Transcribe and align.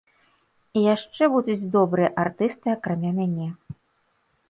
І 0.77 0.85
яшчэ 0.85 1.23
будуць 1.35 1.59
добрыя 1.77 2.09
артысты 2.25 2.67
акрамя 2.77 3.11
мяне. 3.23 3.47